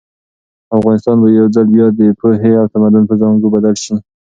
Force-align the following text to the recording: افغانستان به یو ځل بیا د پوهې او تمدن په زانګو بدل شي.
افغانستان 0.77 1.15
به 1.21 1.27
یو 1.39 1.47
ځل 1.55 1.67
بیا 1.75 1.87
د 1.99 2.01
پوهې 2.19 2.51
او 2.61 2.65
تمدن 2.73 3.03
په 3.09 3.15
زانګو 3.21 3.53
بدل 3.55 3.75
شي. 3.83 3.95